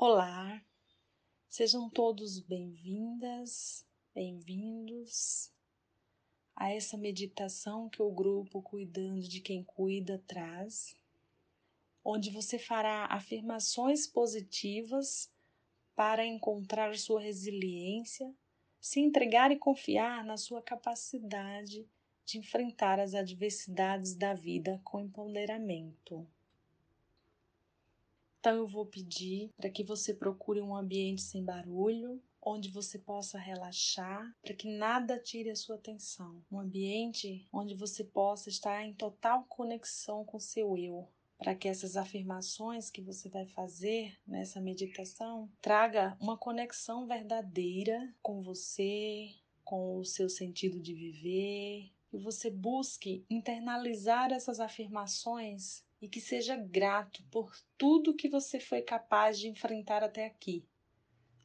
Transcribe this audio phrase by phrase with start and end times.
[0.00, 0.62] Olá,
[1.48, 3.84] sejam todos bem-vindas,
[4.14, 5.50] bem-vindos
[6.54, 10.94] a essa meditação que o grupo Cuidando de Quem Cuida traz,
[12.04, 15.28] onde você fará afirmações positivas
[15.96, 18.32] para encontrar sua resiliência,
[18.80, 21.84] se entregar e confiar na sua capacidade
[22.24, 26.24] de enfrentar as adversidades da vida com empoderamento.
[28.40, 33.38] Então eu vou pedir para que você procure um ambiente sem barulho, onde você possa
[33.38, 36.40] relaxar, para que nada tire a sua atenção.
[36.50, 41.96] Um ambiente onde você possa estar em total conexão com seu eu, para que essas
[41.96, 49.34] afirmações que você vai fazer nessa meditação traga uma conexão verdadeira com você,
[49.64, 56.56] com o seu sentido de viver, e você busque internalizar essas afirmações e que seja
[56.56, 60.64] grato por tudo que você foi capaz de enfrentar até aqui.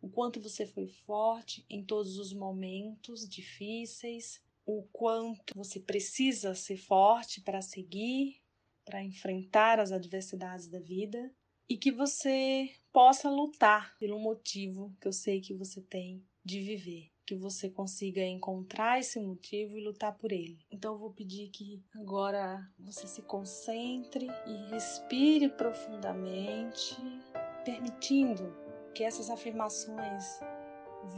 [0.00, 6.76] O quanto você foi forte em todos os momentos difíceis, o quanto você precisa ser
[6.76, 8.40] forte para seguir,
[8.84, 11.34] para enfrentar as adversidades da vida
[11.68, 17.10] e que você possa lutar pelo motivo que eu sei que você tem de viver
[17.28, 20.58] que você consiga encontrar esse motivo e lutar por ele.
[20.70, 26.96] Então eu vou pedir que agora você se concentre e respire profundamente,
[27.66, 28.50] permitindo
[28.94, 30.40] que essas afirmações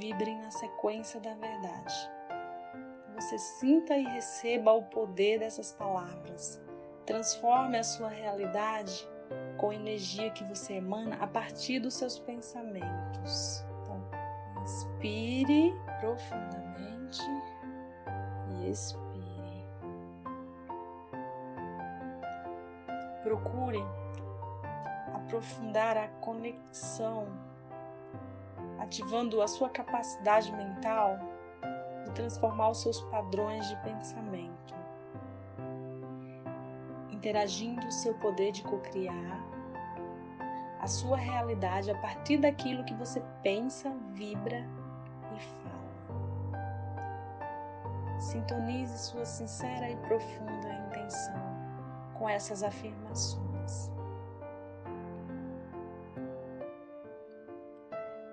[0.01, 1.95] vibrem na sequência da verdade.
[3.15, 6.61] Você sinta e receba o poder dessas palavras.
[7.07, 9.09] Transforme a sua realidade
[9.59, 13.65] com a energia que você emana a partir dos seus pensamentos.
[13.85, 14.03] Então,
[14.61, 17.23] inspire profundamente
[18.49, 19.65] e expire.
[23.23, 23.85] Procure
[25.15, 27.29] aprofundar a conexão,
[28.79, 31.19] ativando a sua capacidade mental
[32.07, 34.75] de transformar os seus padrões de pensamento,
[37.11, 39.51] interagindo o seu poder de co-criar
[40.81, 44.67] a sua realidade a partir daquilo que você pensa, vibra
[48.21, 51.35] Sintonize sua sincera e profunda intenção
[52.19, 53.91] com essas afirmações.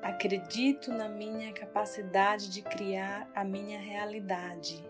[0.04, 4.84] Acredito na minha capacidade de criar a minha realidade.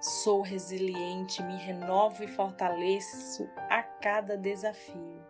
[0.00, 5.22] Sou resiliente, me renovo e fortaleço a cada desafio.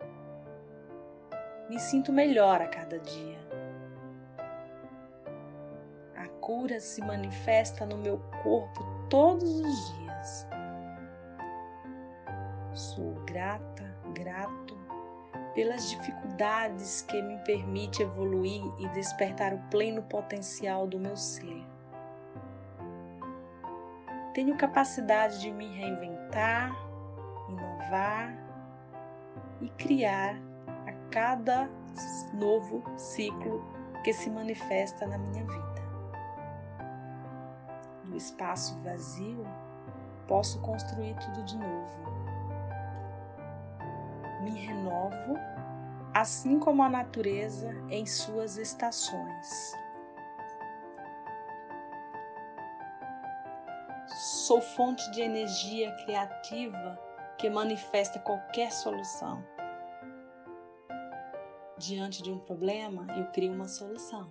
[1.69, 3.50] Me sinto melhor a cada dia
[6.51, 10.49] cura se manifesta no meu corpo todos os dias.
[12.73, 14.77] Sou grata, grato
[15.55, 21.65] pelas dificuldades que me permite evoluir e despertar o pleno potencial do meu ser.
[24.35, 26.73] Tenho capacidade de me reinventar,
[27.49, 28.37] inovar
[29.61, 30.35] e criar
[30.89, 31.71] a cada
[32.35, 33.65] novo ciclo
[34.03, 35.70] que se manifesta na minha vida
[38.21, 39.45] espaço vazio,
[40.29, 42.11] posso construir tudo de novo.
[44.43, 45.37] Me renovo,
[46.15, 49.73] assim como a natureza em suas estações.
[54.07, 56.99] Sou fonte de energia criativa
[57.39, 59.43] que manifesta qualquer solução.
[61.79, 64.29] Diante de um problema, eu crio uma solução.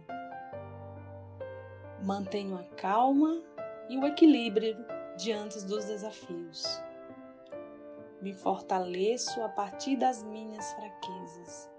[2.03, 3.41] Mantenho a calma
[3.89, 4.77] e o equilíbrio
[5.17, 6.63] diante dos desafios.
[8.21, 11.69] Me fortaleço a partir das minhas fraquezas,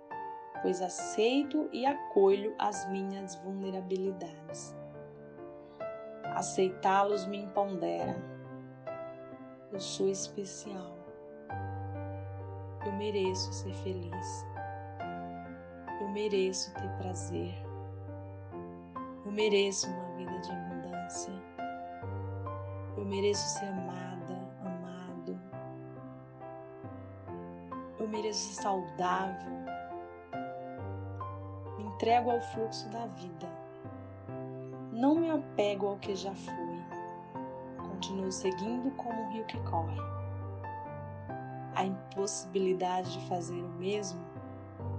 [0.61, 4.75] pois aceito e acolho as minhas vulnerabilidades.
[6.25, 8.17] Aceitá-los me empodera.
[9.73, 10.97] Eu sou especial.
[12.85, 14.47] Eu mereço ser feliz.
[16.01, 17.55] Eu mereço ter prazer.
[19.25, 21.50] Eu mereço uma vida de abundância.
[23.01, 25.41] Eu mereço ser amada, amado.
[27.99, 29.53] Eu mereço ser saudável.
[31.79, 33.49] Me entrego ao fluxo da vida.
[34.93, 36.85] Não me apego ao que já fui.
[37.79, 39.99] Continuo seguindo como um rio que corre.
[41.77, 44.21] A impossibilidade de fazer o mesmo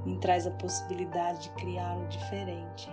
[0.08, 2.92] me traz a possibilidade de criar o diferente.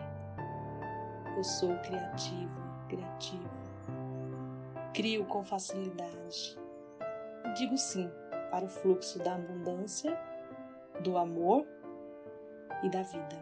[1.35, 2.61] Eu sou criativo,
[2.91, 3.68] criativo
[4.99, 6.59] crio com facilidade.
[7.57, 8.11] Digo sim
[8.51, 10.19] para o fluxo da abundância,
[11.05, 11.65] do amor
[12.83, 13.39] e da vida.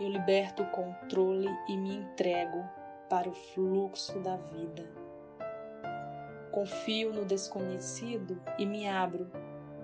[0.00, 2.64] Eu liberto o controle e me entrego
[3.10, 4.86] para o fluxo da vida.
[6.50, 9.30] Confio no desconhecido e me abro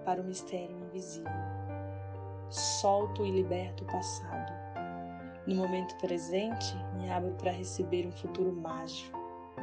[0.02, 1.31] para o mistério invisível.
[2.49, 4.50] Solto e liberto o passado.
[5.46, 9.21] No momento presente, me abro para receber um futuro mágico,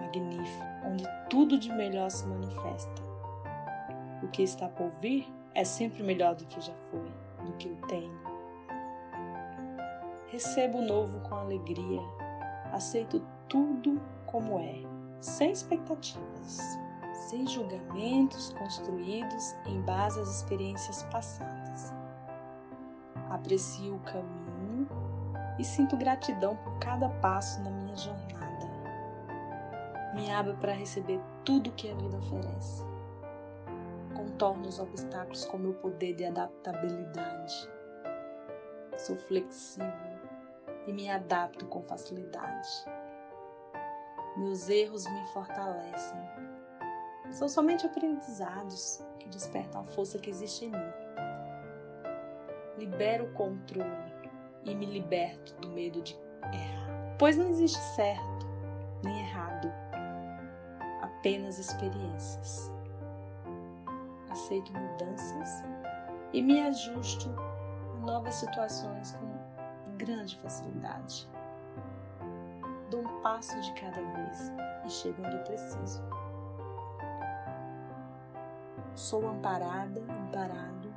[0.09, 3.01] magnífico, onde tudo de melhor se manifesta.
[4.23, 7.75] O que está por vir é sempre melhor do que já foi, do que eu
[7.88, 8.29] tenho
[10.31, 12.01] Recebo o novo com alegria.
[12.71, 14.75] Aceito tudo como é,
[15.19, 16.59] sem expectativas,
[17.27, 21.91] sem julgamentos construídos em base às experiências passadas.
[23.31, 24.88] Aprecio o caminho
[25.57, 28.38] e sinto gratidão por cada passo na minha jornada.
[30.13, 32.83] Me abro para receber tudo que a vida oferece.
[34.15, 37.69] Contorno os obstáculos com meu poder de adaptabilidade.
[38.97, 40.19] Sou flexível
[40.88, 42.67] e me adapto com facilidade.
[44.35, 46.19] Meus erros me fortalecem.
[47.29, 50.94] São somente aprendizados que despertam a força que existe em mim.
[52.77, 54.13] Libero o controle
[54.63, 56.17] e me liberto do medo de
[56.51, 58.47] errar, pois não existe certo
[59.03, 59.71] nem errado,
[61.19, 62.71] apenas experiências.
[64.30, 65.63] Aceito mudanças
[66.31, 71.30] e me ajusto a novas situações com grande facilidade.
[72.89, 74.54] Dou um passo de cada vez
[74.86, 76.01] e chego onde preciso.
[78.95, 80.94] Sou amparada, amparado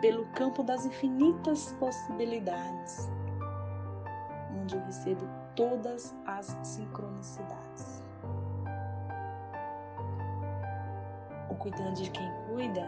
[0.00, 3.08] pelo campo das infinitas possibilidades,
[4.60, 7.99] onde eu recebo todas as sincronicidades.
[11.60, 12.84] Cuidando de quem cuida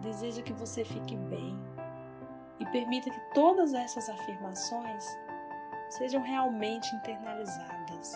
[0.00, 1.58] deseja que você fique bem,
[2.58, 5.04] e permita que todas essas afirmações
[5.90, 8.12] sejam realmente internalizadas,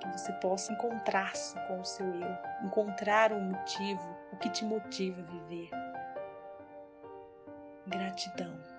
[0.00, 5.20] que você possa encontrar-se com o seu eu, encontrar um motivo, o que te motiva
[5.20, 5.70] a viver.
[7.86, 8.69] Gratidão.